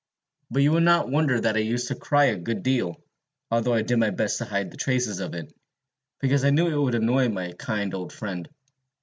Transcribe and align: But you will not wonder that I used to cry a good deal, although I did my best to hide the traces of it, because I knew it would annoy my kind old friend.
But 0.49 0.63
you 0.63 0.71
will 0.71 0.81
not 0.81 1.11
wonder 1.11 1.39
that 1.41 1.55
I 1.55 1.59
used 1.59 1.89
to 1.89 1.95
cry 1.95 2.25
a 2.25 2.35
good 2.35 2.63
deal, 2.63 2.99
although 3.51 3.75
I 3.75 3.83
did 3.83 3.97
my 3.99 4.09
best 4.09 4.39
to 4.39 4.45
hide 4.45 4.71
the 4.71 4.77
traces 4.77 5.19
of 5.19 5.35
it, 5.35 5.53
because 6.19 6.43
I 6.43 6.49
knew 6.49 6.65
it 6.69 6.83
would 6.83 6.95
annoy 6.95 7.29
my 7.29 7.51
kind 7.59 7.93
old 7.93 8.11
friend. 8.11 8.49